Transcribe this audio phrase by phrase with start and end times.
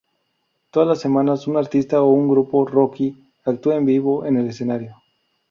[0.71, 3.13] Todas las semanas, un artista o grupo "rookie"
[3.45, 4.95] actúa en vivo en el escenario.